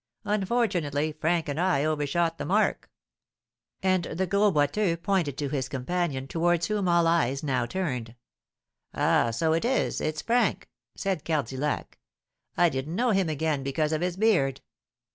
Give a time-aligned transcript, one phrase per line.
[0.25, 2.89] Unfortunately, Frank and I overshot the mark."
[3.83, 8.15] And the Gros Boiteux pointed to his companion, towards whom all eyes now turned.
[8.95, 11.99] "Ah, so it is it's Frank!" said Cardillac;
[12.57, 14.61] "I didn't know him again because of his beard.